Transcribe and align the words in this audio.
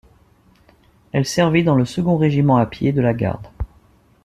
Elle 1.11 1.25
servit 1.27 1.63
dans 1.63 1.75
le 1.75 1.85
Second 1.85 2.17
Régiment 2.17 2.57
à 2.57 2.65
pied 2.65 2.91
de 2.91 3.03
la 3.03 3.13
Garde. 3.13 3.45